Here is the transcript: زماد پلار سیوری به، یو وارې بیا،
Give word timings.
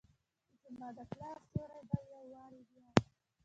زماد 0.63 0.97
پلار 1.11 1.37
سیوری 1.49 1.81
به، 1.89 1.97
یو 2.11 2.21
وارې 2.33 2.61
بیا، 2.69 2.87